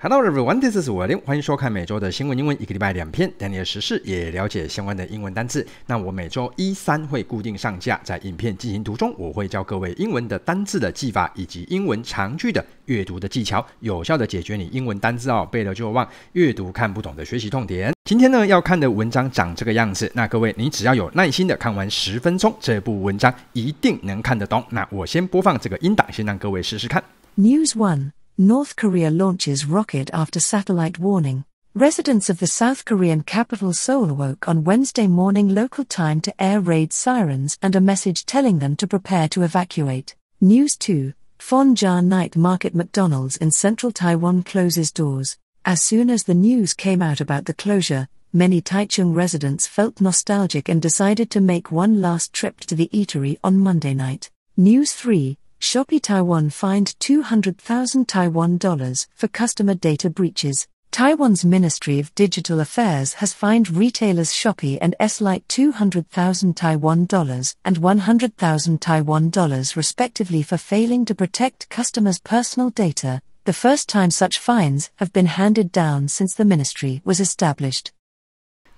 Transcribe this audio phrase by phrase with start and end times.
[0.00, 1.20] Hello everyone, this is William。
[1.24, 5.66] 欢迎收看每周的新闻英文，一个礼拜两篇，带你的时事也了解相关的英文单字。
[5.86, 17.92] 那我每周一、三会固定上架，在影片进行途中，我会教各位英文的单字的记法以及英文长句的阅读的技巧，有效的解决你英文单字哦背了就忘、阅读看不懂的学习痛点。
[18.04, 24.64] 今天呢要看的文章长这个样子，那各位你只要有耐心的看完十分钟，这部文章一定能看得懂。
[24.70, 27.02] 那我先播放这个音档，先让各位试试看。
[27.36, 28.17] News One。
[28.40, 31.44] North Korea launches rocket after satellite warning.
[31.74, 36.60] Residents of the South Korean capital Seoul awoke on Wednesday morning local time to air
[36.60, 40.14] raid sirens and a message telling them to prepare to evacuate.
[40.40, 41.14] News 2.
[41.40, 45.36] Fonja Night Market McDonald's in central Taiwan closes doors.
[45.64, 50.68] As soon as the news came out about the closure, many Taichung residents felt nostalgic
[50.68, 54.30] and decided to make one last trip to the eatery on Monday night.
[54.56, 55.37] News 3.
[55.60, 60.68] Shopee Taiwan fined 200,000 Taiwan dollars for customer data breaches.
[60.90, 67.78] Taiwan's Ministry of Digital Affairs has fined retailers Shopee and S-Lite 200,000 Taiwan dollars and
[67.78, 74.38] 100,000 Taiwan dollars respectively for failing to protect customers' personal data, the first time such
[74.38, 77.92] fines have been handed down since the ministry was established.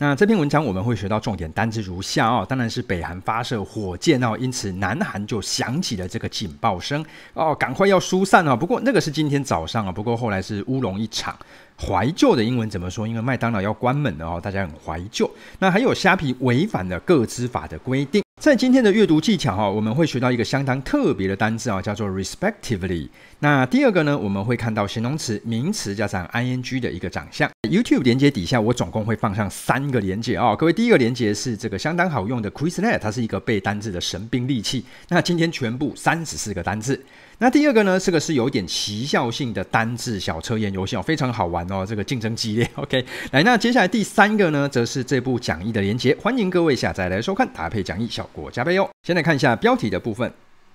[0.02, 8.56] 那这篇文章我们会学到重点单字如下哦，当然是北韩发射火箭哦，因此南韩就响起了这个警报声哦，赶快要疏散哦。
[8.56, 11.36] 不过那个是今天早上啊，不过后来是乌龙一场。
[11.78, 13.06] 怀旧的英文怎么说？
[13.06, 15.30] 因为麦当劳要关门了哦，大家很怀旧。
[15.58, 18.22] 那还有虾皮违反了各资法的规定。
[18.40, 23.06] 在今天的阅读技巧哈，我们会学到一个相当特别的单字啊，叫做 respectively。
[23.40, 27.50] 那第二个呢，我们会看到形容词、名词加上 ing 的一个长相。
[27.68, 30.56] YouTube 连接底下，我总共会放上三个连接啊。
[30.56, 34.86] 各位，第一个连接是这个相当好用的 Quizlet，它是一个背单字的神兵利器。
[35.10, 36.98] 那今天全部三十四个单字。
[37.42, 42.70] 那第二个呢，这个是有点奇效性的单字小测验游戏哦，非常好玩哦，这个竞争激烈。
[42.76, 48.86] OK，来，那接下来第三个呢，则是这部讲义的连结，欢迎各位下载来收看，搭配讲义效果加倍哦。
[49.06, 50.30] 先来看一下标题的部分。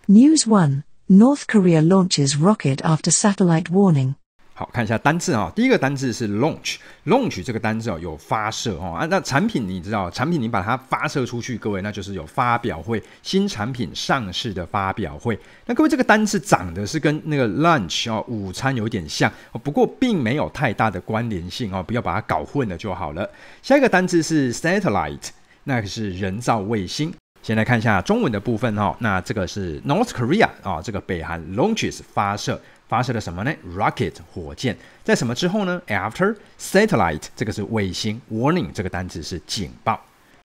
[0.08, 4.16] News One: North Korea launches rocket after satellite warning.
[4.58, 15.38] 好，看一下单字啊，第一个单字是 launch，launch 这个单字哦，有发射哦啊，那产品你知道，产品你把它发射出去，各位那就是有发表会，新产品上市的发表会。
[15.66, 19.30] 那各位这个单字长得是跟那个 lunch 哦，午餐有点像，
[19.62, 23.30] 不过并没有太大的关联性哦，不要把它搞混了就好了。
[23.62, 25.32] 下一个单字是 satellite，
[25.66, 27.14] 那个是人造卫星。
[27.42, 32.60] 先来看一下中文的部分哦，那这个是 North Korea 啊，这个北韩 launches 发射。
[32.89, 33.53] 发射了什么呢？
[33.77, 35.81] Rocket 火箭，在什么之后呢？
[35.87, 40.01] After satellite 这个是卫星，Warning 这个单词是警报。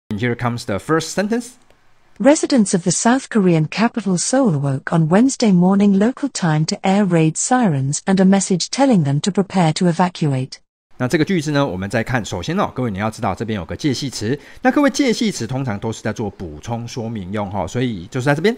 [0.09, 1.53] And here comes the first sentence.
[2.17, 7.03] Residents of the South Korean capital Seoul awoke on Wednesday morning local time to air
[7.03, 10.53] raid sirens and a message telling them to prepare to evacuate.
[10.97, 18.55] 那这个句子呢，我们再看，首先哦，各位你要知道这边有个介系词，那各位介系词通常都是在做补充说明用哈，所以就是在这边。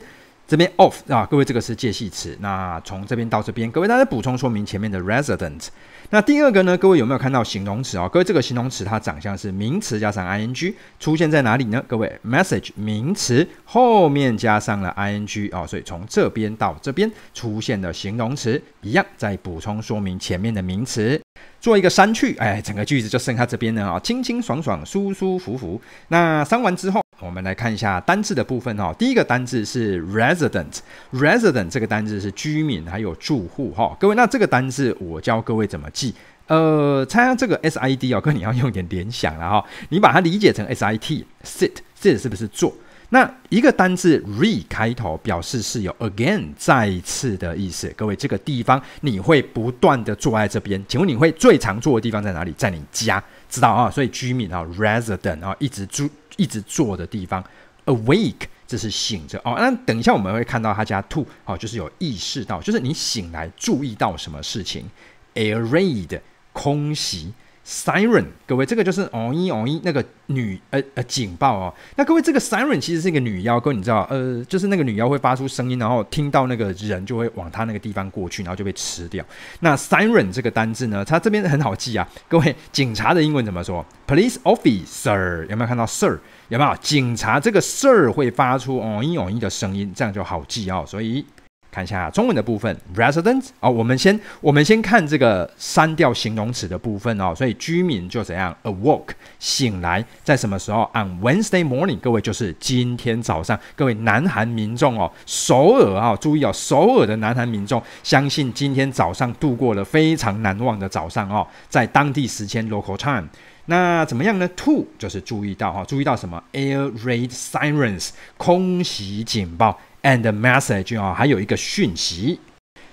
[0.53, 2.37] 这边 off 啊，各位这个是介系词。
[2.41, 5.69] 那从这边到这边，各位大家补充说明前面的 resident。
[6.11, 8.07] 那第二个呢，各位有没有看到形容词啊？
[8.07, 11.83] 各位这个形容词它长相是名词加上 ing，出现在哪里呢？
[11.89, 21.19] 各位 message 名词后面加上了 ing 啊，所以从这边到这边出现的形容词一样，再补充说明前面的名词，
[21.61, 25.81] 做一个删去，哎，整个句子就剩下这边了啊，清清爽爽，舒舒服服。
[26.09, 27.01] 那删完之后。
[27.21, 36.13] 我们来看一下单字的部分哈，第一个单字是 resident，resident 这个单字是居民还有住户哈，各位，那这个单字我教各位怎么记，
[36.49, 42.75] 呃，猜下这个 s i d 哦，哥你要用点联想了哈，你把它理解成 s i t，sit，sit 是不是坐？
[43.13, 52.53] 那一个单字 re 开头表示是有 again 再一次的意思，各位这个地方你会不断的坐在这边，请问你会最常坐的地方在哪里？
[52.57, 53.91] 在你家，知道啊？
[53.91, 56.09] 所以居民啊，resident 啊，一直住。
[56.39, 57.45] 一直坐的地方
[57.85, 59.55] ，awake 这是醒着哦。
[59.59, 64.87] 那等一下我们会看到它加 to 哦，就是有意识到，就是你醒来注意到什么事情。
[65.35, 66.19] air raid
[66.55, 67.35] 空袭。
[67.65, 71.75] Siren，各位，这个就是哦一哦一那个女呃呃警报哦。
[71.97, 79.25] 那各位，这个 Siren 其实是一个女妖，各位你知道，呃，就是那个女妖会发出声音，然后听到那个人就会往她那个地方过去，然后就被吃掉。
[79.61, 82.09] 那 Siren 这个单字呢，它这边很好记啊。
[82.29, 86.19] 各位，警察的英文怎么说？Police officer，有没有看到 Sir？
[86.49, 86.77] 有没有？
[86.81, 90.85] 警察这个 Sir 会发出哦一哦一的声音，这样就好记哦。
[90.87, 91.25] 所以
[91.73, 99.09] 看一下中文的部分，resident 哦，我们先我们先看这个删掉形容词的部分哦，所以居民就怎样 awoke
[99.39, 113.27] 醒来，在什么时候？On Wednesday morning，各位就是今天早上，各位南韩民众哦，首尔啊、哦，注意哦，首尔的南韩民众相信今天早上度过了非常难忘的早上哦，在当地时间 local time。
[113.67, 122.39] 那怎么样呢？To 就是注意到哈，注意到什么？Air raid sirens 空袭警报，and message 啊，还有一个讯息。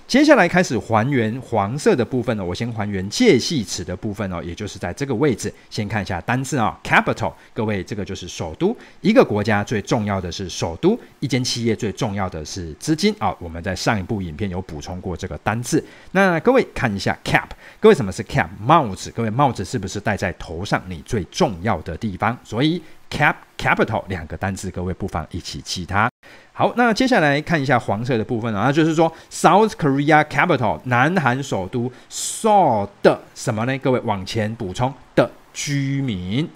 [0.07, 15.85] 接下来开始还原黄色的部分呢，我先还原介系词的部分哦，也就是在这个位置，先看一下单字啊，capital，各位这个就是首都，一个国家最重要的是首都，一间企业最重要的是资金啊，我们在上一部影片有补充过这个单字。
[16.13, 18.49] 那各位看一下 cap，各位什么是 cap？
[18.59, 20.81] 帽子，各位帽子是不是戴在头上？
[20.87, 22.81] 你最重要的地方，所以。
[23.09, 26.09] Cap capital 两个单字，各位不妨一起记它。
[26.53, 33.77] 好，那接下来看一下黄色的部分啊，那就是说 South Korea capital 南韩首都 Seoul 的什么呢？
[33.79, 36.49] 各位往前补充的居民。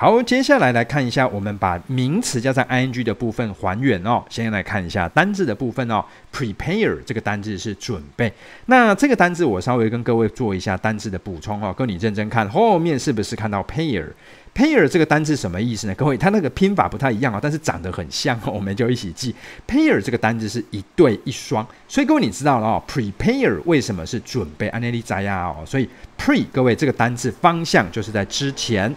[0.00, 4.22] 好，接下来来看一下，我们把名词加上 ing 的部分还原哦。
[4.30, 6.04] 先来看一下单字的部分哦。
[6.32, 8.32] Prepare 这个单字是准备。
[8.66, 11.74] 那这个单字我稍微跟各位做一下单字的补充哦。
[11.76, 15.94] 跟你认真看后面是不是看到 pair？pair 这个单字什么意思呢？
[15.96, 19.34] 各位，它那个拼法不太一样哦，但是长得很像哦，我们就一起记。
[19.66, 22.82] pair 这个单字是一对一双，所以各位你知道了哦。
[22.86, 24.68] Prepare 为什么是准备？
[24.68, 28.94] 安内利扎亚哦，所以 pre 各位这个单字方向就是在之前。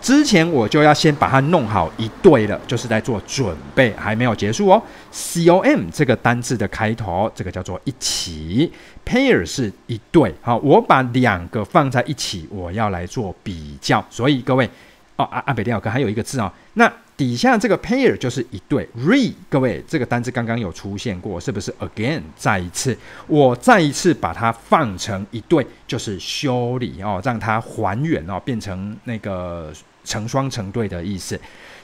[0.00, 4.82] 之前我就要先把它弄好一对了，就是在做准备，还没有结束哦。
[5.10, 8.72] com 这个单字的开头，这个叫做一起
[9.04, 14.04] ，pair 是一对，好，我把两个放在一起，我要来做比较。
[14.08, 14.68] 所以各位，
[15.16, 22.96] 哦，阿阿北利奥哥还有一个字哦，那底下这个 pair 就是一对，re 各位这个单字刚刚有出现过，是不是？again 再一次，
[23.26, 29.72] 我再一次把它放成一对，就是修理哦，让它还原哦，变成那个。
[30.08, 31.38] 成双成对的意思。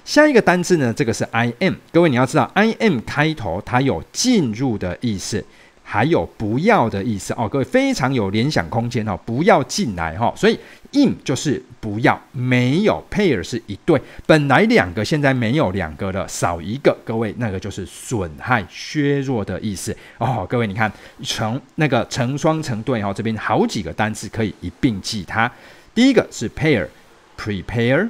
[0.05, 0.93] 下一个单字呢？
[0.93, 1.75] 这个是 I am。
[1.93, 5.43] 各位你要知道，I am 开头它有进入的意思，
[5.83, 7.49] 还有不要的意思哦。
[7.49, 10.59] 各位非常有联想空间哦，不要进来哈、所以
[10.93, 16.95] in 就是不要，没有 pair 是一对，本来两个，现在没有两个了，少一个。
[17.03, 20.47] 各位那个就是损害、削弱的意思哦。
[20.47, 20.93] 各位你看
[21.23, 25.51] 成那个成双成对哈、哦，这边好几个单字可以一并记它。
[25.95, 26.87] 第一个是 pair。
[27.37, 28.09] Prepare,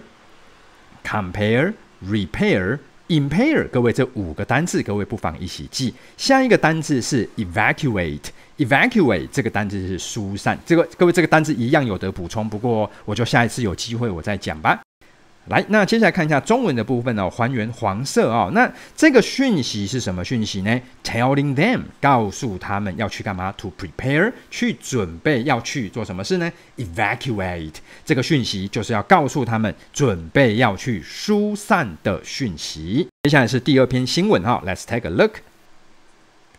[1.03, 1.73] compare,
[2.07, 2.79] repair,
[3.09, 5.93] impair，各位这五个单字，各位不妨一起记。
[6.17, 10.57] 下一个单字是 evacuate，evacuate 这个单字是疏散。
[10.65, 14.84] 这个各位这个单字一样有得补充，不过我就下一次有机会我再讲吧。
[15.49, 18.51] 来，那接下来看一下中文的部分哦，还原黄色哦。
[18.55, 27.75] 那这个讯息是什么讯息呢？Telling them，告诉他们要去干嘛？To prepare，去准备要去做什么事呢？Evacuate，
[28.07, 33.07] 这个讯息就是要告诉他们准备要去疏散的讯息。
[33.25, 35.41] 接下来是第二篇新闻哈，Let's take a look。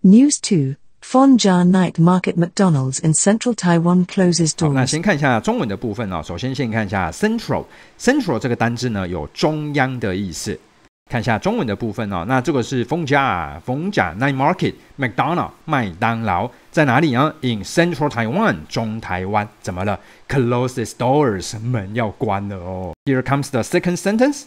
[0.02, 0.76] News two。
[1.05, 4.69] Fonja Night Market McDonald's in Central Taiwan closes doors。
[4.69, 6.21] 好，那先看一下中文的部分哦。
[6.23, 10.57] 首先，先看一下 Central，Central 这个单字呢有中央的意思。
[11.09, 12.23] 看一下中文的部分哦。
[12.25, 17.33] 那这个是 Fonja，Fonja Night Market McDonald 麦当劳在哪里呢？
[17.41, 19.49] In Central Taiwan 中台湾。
[19.61, 19.99] 怎么了？
[20.29, 22.93] Closes doors 门要关了哦。
[23.03, 24.43] Here comes the second sentence.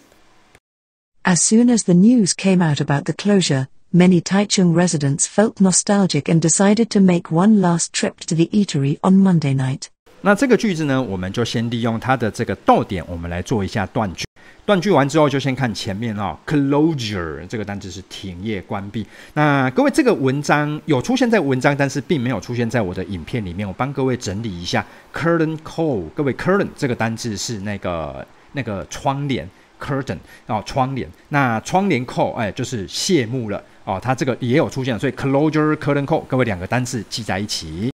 [1.24, 3.66] As soon as the news came out about the closure.
[3.91, 8.99] Many Taichung residents felt nostalgic and decided to make one last trip to the eatery
[9.01, 9.87] on Monday night.
[10.21, 14.25] 那这个句子呢，我们就先利用它的这个逗点，我们来做一下断句。
[14.63, 19.03] 断句完之后，就先看前面哦，closure 这个单词是停业关闭。
[19.33, 23.67] 那各位，这个文章有出现在文章，但是并没有出现在我的影片里面。
[23.67, 26.03] 我帮各位整理一下，curtain call。
[26.09, 29.49] 各位，curtain 这个单字是那个那个窗帘。
[29.79, 30.17] Curtain
[30.47, 37.91] 哦，窗帘，那窗帘扣哎，就是谢幕了哦，它这个也有出现，所以 closure curtain call，各位两个单词记在一起。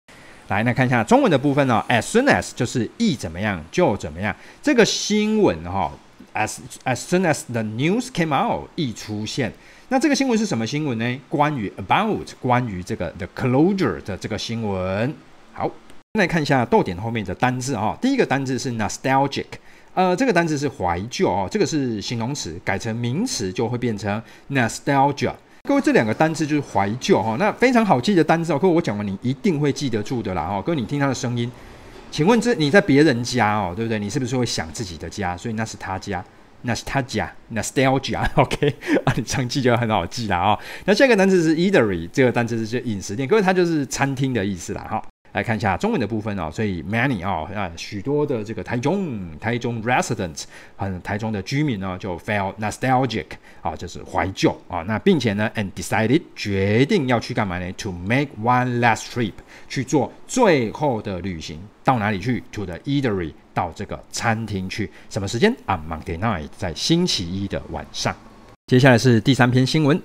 [0.47, 4.35] 来，那看一下中文的部分哦，as soon as 就是一怎么样就怎么样。
[4.61, 5.91] 这个新闻哈、哦、
[6.33, 9.51] as as soon as the news came out 一出现，
[9.88, 11.21] 那这个新闻是什么新闻呢？
[11.29, 15.13] 关于 about 关于这个 the closure 的这个新闻。
[15.53, 15.71] 好，
[16.19, 19.45] 来看一下逗点后面的单字哈、哦，第一个单字是 nostalgic。
[19.93, 25.33] 呃，这个单词是怀旧哦，这个是形容词，改成名词就会变成 nostalgia。
[25.63, 28.60] 各位，这两个单词就是怀旧哈、那非常好记的单词哦。
[28.60, 30.63] 各位，我讲完你一定会记得住的啦哦。
[30.65, 31.51] 各位，你听他的声音，
[32.10, 34.00] 请问这你在别人家哦，对不对？
[34.00, 35.36] 你是不是会想自己的家？
[35.36, 36.24] 所以那是他家。
[36.63, 40.60] nostalgia，nostalgia，OK， 啊，你常记就很好记了啊、哦。
[40.86, 50.43] 那下一个单词是 eatery，这个单词是饮食店，各位它就是餐厅的意思啦，哈、来看一下中文的部分啊，所以 many 哦啊许多的这个台中台中 residents
[50.75, 53.25] 和台中的居民呢就 felt nostalgic
[53.61, 54.81] 啊，就是怀旧啊。
[54.81, 59.33] 那并且呢，and decided 决定要去干嘛呢？To make one last trip
[59.69, 64.89] 去做最后的旅行，到哪里去？To the eatery 到这个餐厅去。
[65.09, 68.15] 什么时间？On Monday night 在星期一的晚上。
[68.67, 70.01] 接下来是第三篇新闻。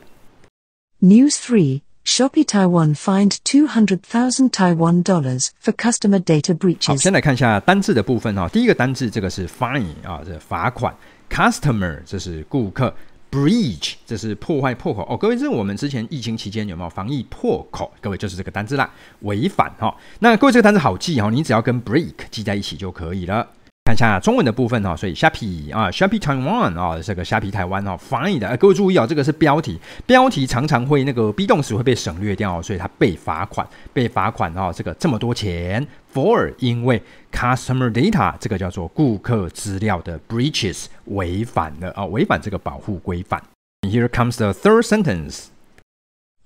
[1.01, 1.86] News three。
[2.07, 6.87] Shopee Taiwan fined 200,000 Taiwan dollars for customer data breaches。
[6.87, 8.49] 好，先来看一下单字的部分哈。
[8.49, 10.95] 第一个单字这个是 fine 啊，这罚款
[11.29, 12.95] ；customer 这是顾客
[13.33, 15.17] ；breach 这是破坏破口哦。
[15.17, 17.93] 各位，这是我们之前疫情期间有没有防疫破口？
[18.01, 18.89] 各位就是这个单字啦，
[19.23, 19.93] 违反哈。
[20.21, 23.49] 那各位这个单字好记哈，你只要跟 break 记在一起就可以了。
[23.87, 37.01] 看一下中文的部分哈，所以虾皮啊，Shopee Taiwan 啊，这个虾皮台湾哦，翻译的，哎，各位注意啊，这个是标题，标题常常会那个 be 动词会被省略掉，所以它被罚款，被罚款哦，这个这么多钱，for 因为
[37.33, 43.41] customer data 这个叫做顾客资料的 breaches 违反了啊，违反这个保护规范。
[43.83, 45.45] Here comes the third sentence.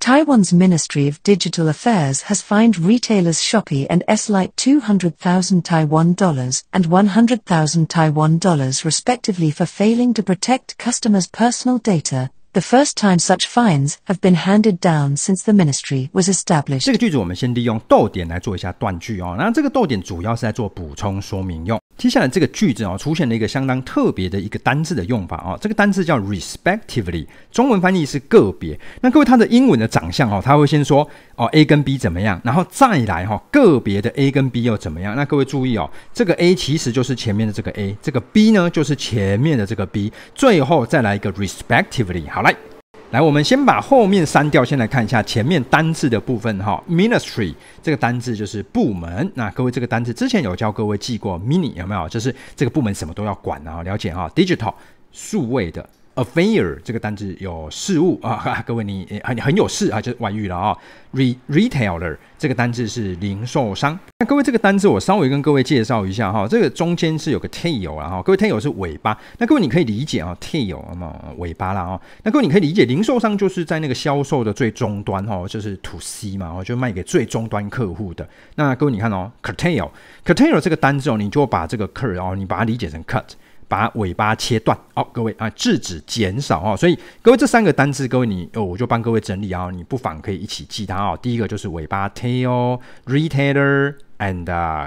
[0.06, 6.86] Taiwan's Ministry of Digital Affairs has fined retailers Shopee and S-Lite 200,000 Taiwan dollars and
[6.86, 13.48] 100,000 Taiwan dollars respectively for failing to protect customers' personal data, the first time such
[13.48, 16.86] fines have been handed down since the ministry was established.
[16.86, 21.82] 这个句子我们先利用逗点来做一下断句哦，那这个逗点主要是在做补充说明用。
[22.01, 28.81] 接下来这个句子哦，出现了一个相当特别的一个单字的用法哦，这个单字叫 respectively，中文翻译是个别。
[29.03, 35.15] 那各位它的英文的长相哦，它会先说哦 A 跟 B 怎么样，然后再来哈个别的 A 跟 B 又怎么样。
[35.15, 42.31] 那各位注意哦，这个 A 其实就是前面的这个 A，这个 B 呢就是前面的这个 B，最后再来一个 respectively。
[42.31, 42.70] 好来。
[43.11, 46.81] 来，我们先把后面删掉，先来看一下前面单字的部分哈。
[46.89, 47.53] Ministry
[47.83, 49.29] 这个单字就是部门。
[49.35, 52.09] 那各位这个单字之前有教各位记过，mini 有没有？
[52.09, 54.31] 就是这个部门什么都要管啊，了解哈。
[54.33, 54.73] Digital
[55.11, 55.85] 数位的。
[56.17, 60.77] Affair 这个单字有事务啊， 各位你很很有事啊，就是外遇了啊。
[61.15, 63.99] Re retailer 这个单字是零售商。
[64.19, 69.19] 那各位这个单字我稍微跟各位介绍一下哈，这个中间是有个 tail 啊哈，各位 tail 是尾巴。
[69.39, 72.01] 那各位你可以理解啊，tail 嘛尾巴啦啊。
[72.23, 78.29] 那各位你可以理解，零售商就是在那个销售的最终端哈，就是 to C 嘛，就卖给最终端客户的。
[78.57, 79.91] 那各位你看哦，curtail
[80.25, 83.25] curtail 这个单字哦，你就把这个 cur 哦，你把它理解成 cut。
[83.71, 91.17] 把尾巴切断哦，各位啊，制止减少哦，所以各位这三个单字，各位你哦，我就帮各位整理啊，你不妨可以一起记它哦。
[91.23, 94.45] 第一个就是尾巴 tail retailer and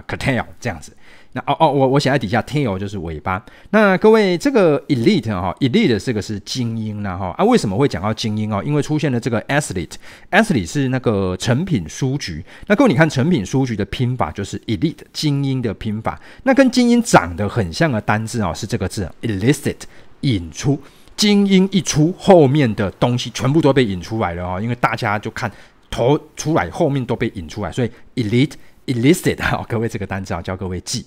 [0.08, 0.96] curtail 这样子。
[1.36, 3.44] 那哦哦，我我写在底下，tail 就是尾巴。
[3.72, 8.62] 那各位这个 elite 哈，elite 这个是精英呐哈啊，为什么会讲到精英哦？
[8.64, 12.46] 因为出现了这个 athlete，athlete 是那个成品书局。
[12.68, 16.22] 那各位你看成品书局的拼法就是 elite 精英的拼法。
[16.44, 19.78] 那跟精英长得很像的单字哦，是这个字 illicit
[20.22, 20.80] 引出。
[21.16, 25.52] 精英一出，后面的东西全部都被引出来了哦，因为大家就看
[25.90, 28.54] 头出来，后面都被引出来，所以 elite
[28.86, 31.06] illicit 哈，各位这个单词啊，教各位记。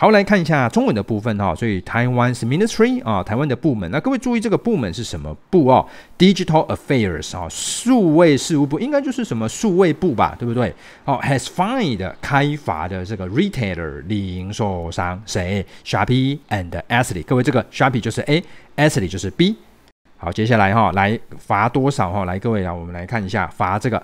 [0.00, 3.90] 好，来看一下中文的部分哈，所以台湾是 Ministry 啊，台湾的部门。
[3.90, 5.84] 那各位注意这个部门是什么部哦
[6.16, 10.72] ？Digital Affairs 啊，数位事务部，应该就是什么数位部吧，对不对？
[11.04, 17.24] 哦，has fined 开罚的这个 retailer 零售商谁？Shopee and Ashley。
[17.24, 19.56] 各位这个 Shopee 就是 A，Ashley 就是 B。
[20.16, 22.24] 好，接下来哈，来罚多少哈？
[22.24, 24.00] 来，各位啊，我们来看一下罚这个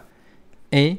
[0.70, 0.98] A，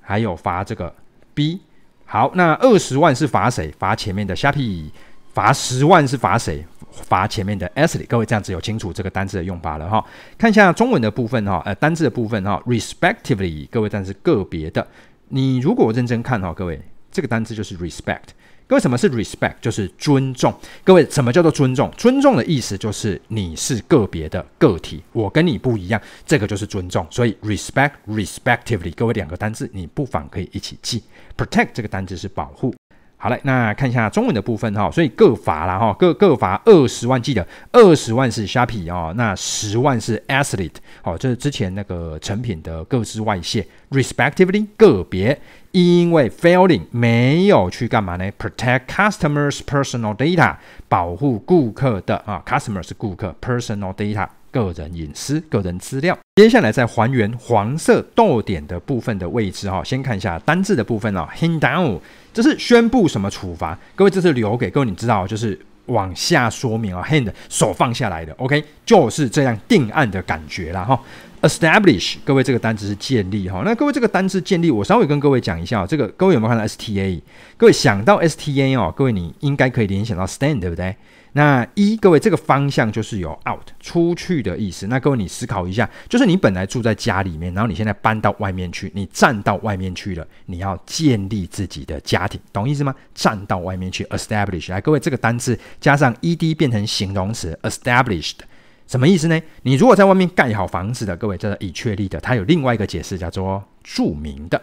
[0.00, 0.94] 还有罚这个
[1.34, 1.60] B。
[2.04, 3.72] 好，那二十万是罚谁？
[3.78, 4.90] 罚前面的虾皮。
[5.32, 6.66] 罚十万是罚谁？
[6.90, 8.04] 罚前面的 S 里。
[8.04, 10.04] 各位这样子有清楚这个单字的用法了哈。
[10.36, 13.68] 看一下中文的部分哈，呃，单字的部分哈，respectively。
[13.70, 14.84] 各位但是个别的，
[15.28, 16.80] 你如果认真看哈，各位
[17.12, 18.30] 这个单字就是 respect。
[18.70, 19.54] 各位，什么是 respect？
[19.60, 20.54] 就是尊重。
[20.84, 21.92] 各位，什么叫做尊重？
[21.96, 27.04] 尊重的意思就是你是个别的个体，我跟你不一样，这个就是尊重。
[27.10, 31.02] 所以 respect respectively，各位两个单字你不妨可以一起记。
[31.36, 32.72] protect 这个单字是保护。
[33.22, 45.38] 好嘞，那看一下中文的部分哈，所以各罚了哈，各各罚二十万，记得二十万是虾皮哦，那十万是 athlete，好，这是之前那个成品的各自外泄，respectively 个别，
[45.72, 50.56] 因为 failing 没有去干嘛呢？protect customers personal data
[50.88, 56.18] 保护顾客的啊，customer 是顾客，personal data 个人隐私、个人资料。
[56.36, 61.98] 接下来再还原黄色逗点的部分的位置哈，先看一下单字的部分哦，hand down。
[62.32, 63.78] 这是宣布什么处罚？
[63.94, 71.00] 各位，这是留给各位，你知道，就是往下说明啊，hand 手放下来的，OK，就是这样定案的感觉啦哈。
[71.42, 73.62] establish，各位这个单词是建立哈。
[73.64, 77.20] 那各位这个单词建立，我稍微跟各位讲一下，这个各位有没有看到 STA？
[77.56, 80.94] 各位想到 STA 哦，各位你应该可以联想到 stand，对不对？
[81.32, 84.86] 那一各位这个方向就是有 out 出去的意思。
[84.88, 92.94] 那各位你思考一下，就是你本来住在家里面，然后你现在搬到外面去，你站到外面去了，你要建立自己的家庭，懂意思吗？
[93.14, 94.70] 站到外面去 establish。
[94.70, 98.36] 来，各位这个单字加上 ed 变成形容词 established，
[98.86, 99.40] 什么意思呢？
[99.62, 104.60] 你如果在外面盖好房子的，各位这是已确立的，它有另外一个解释叫做著名的。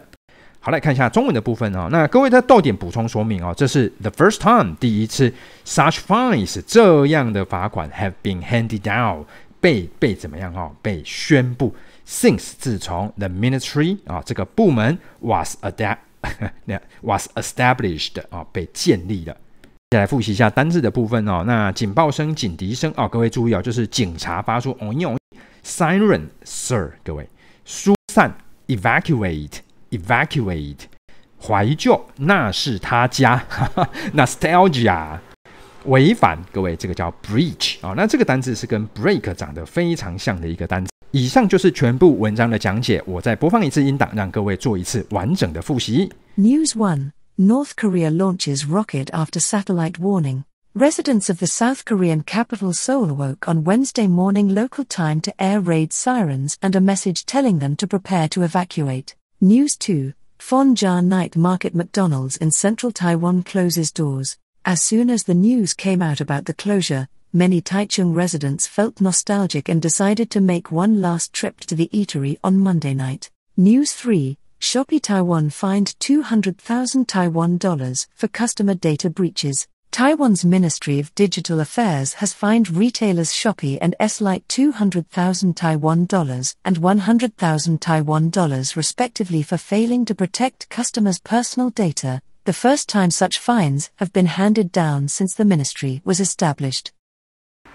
[0.68, 1.88] 好，来看一下中文的部分哦。
[1.90, 5.32] 那各位再逗点补充说明哦，这是 the first time 第一次
[5.64, 9.24] ，such fines 这样的罚款 have been handed down
[9.62, 10.70] 被被怎么样、哦？
[10.82, 11.74] 被宣布
[12.06, 15.96] since 自从 the ministry 啊、哦、这个部门 was adapt
[16.66, 19.34] 那 was established 啊、哦、被建立了。
[19.92, 21.44] 再来复习一下单字的部分哦。
[21.46, 25.16] 那警报声、警笛声、哦，各位注意哦，就是警察发出哦哟
[25.64, 27.26] siren sir，各位
[27.64, 29.60] 疏散 evacuate。
[29.91, 30.79] Evacuate，
[31.39, 33.45] 怀旧，那是他家。
[34.13, 35.19] Nostalgia，
[35.85, 37.93] 违反，各位这个叫 breach 啊、哦。
[37.95, 40.89] 那这个单字是跟 break 长得非常像的一个单字。
[41.11, 43.03] 以上就是全部文章的讲解。
[43.05, 46.11] 我再播放一次音档，让各位做一次完整的复习。
[46.37, 50.43] News One: North Korea launches rocket after satellite warning.
[50.73, 55.59] Residents of the South Korean capital Seoul awoke on Wednesday morning local time to air
[55.59, 59.13] raid sirens and a message telling them to prepare to evacuate.
[59.40, 64.36] News 2 Fonja Night Market McDonald's in central Taiwan closes doors.
[64.64, 69.68] As soon as the news came out about the closure, many Taichung residents felt nostalgic
[69.68, 73.30] and decided to make one last trip to the eatery on Monday night.
[73.56, 79.68] News 3 Shopee Taiwan fined 200,000 Taiwan dollars for customer data breaches.
[79.91, 86.79] Taiwan's Ministry of Digital Affairs has fined retailers Shopee and S-Lite 200,000 Taiwan dollars and
[86.79, 93.37] 100,000 Taiwan dollars respectively for failing to protect customers' personal data, the first time such
[93.37, 96.87] fines have been handed down since the ministry was established.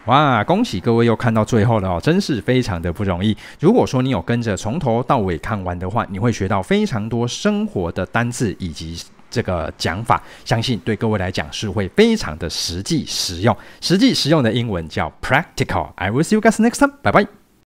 [0.07, 3.37] 哇，恭喜各位又看到最后了哦，真是非常的不容易。
[3.61, 9.01] 如果说你有跟着从头到尾看完的话，你会学到非常多生活的单字以及。
[9.34, 13.58] 这个讲法，相信对各位来讲是会非常的实际实用。
[13.82, 15.92] 实际实用的英文叫 practical。
[15.96, 16.94] I will see you guys next time.
[17.02, 17.43] 拜拜